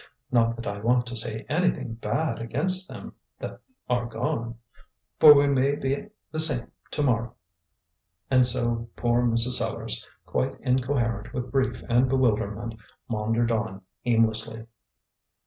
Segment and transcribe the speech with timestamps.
[0.31, 4.55] Not that I want to say anything bad against them that are gone,
[5.19, 7.35] for we may be the same to morrow,"
[8.31, 9.59] and so poor Mrs.
[9.59, 14.65] Sellars, quite incoherent with grief and bewilderment, maundered on aimlessly.